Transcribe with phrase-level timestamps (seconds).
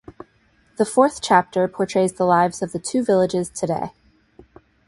[0.79, 3.91] The fourth chapter portrays the lives of the two villages today.